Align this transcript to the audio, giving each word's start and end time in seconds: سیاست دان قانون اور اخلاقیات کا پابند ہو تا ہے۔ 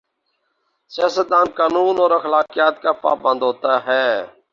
سیاست 0.91 1.27
دان 1.31 1.47
قانون 1.57 1.95
اور 1.99 2.11
اخلاقیات 2.11 2.75
کا 2.83 2.91
پابند 3.03 3.39
ہو 3.41 3.51
تا 3.63 3.73
ہے۔ 3.87 4.07